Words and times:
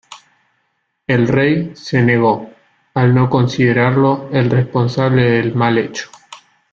El 1.05 1.27
rey 1.27 1.73
se 1.75 2.01
negó, 2.01 2.49
al 2.95 3.13
no 3.13 3.29
considerarlo 3.29 4.31
el 4.33 4.49
responsable 4.49 5.29
del 5.29 5.53
mal 5.53 5.77
hecho. 5.77 6.09